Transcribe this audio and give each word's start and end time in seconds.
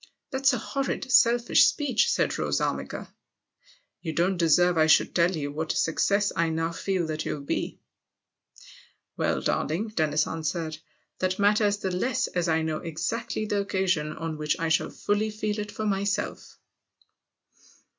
"That's 0.31 0.51
a 0.51 0.57
horrid, 0.57 1.11
selfish 1.11 1.67
speech," 1.67 2.09
said 2.09 2.39
Rose 2.39 2.59
Armiger. 2.59 3.07
"You 4.01 4.13
don't 4.13 4.35
deserve 4.37 4.75
I 4.75 4.87
should 4.87 5.13
tell 5.13 5.31
you 5.37 5.51
what 5.51 5.73
a 5.73 5.77
success 5.77 6.31
I 6.35 6.49
now 6.49 6.71
feel 6.71 7.05
that 7.05 7.23
you'll 7.23 7.41
be."" 7.43 7.77
Well, 9.17 9.41
darling," 9.41 9.89
Dennis 9.89 10.25
answered," 10.25 10.79
that 11.19 11.37
matters 11.37 11.77
the 11.77 11.91
less 11.95 12.25
as 12.25 12.49
I 12.49 12.63
know 12.63 12.77
exactly 12.79 13.45
the 13.45 13.61
occasion 13.61 14.13
on 14.13 14.39
which 14.39 14.59
I 14.59 14.69
shall 14.69 14.89
fully 14.89 15.29
feel 15.29 15.59
it 15.59 15.71
for 15.71 15.85
myself." 15.85 16.57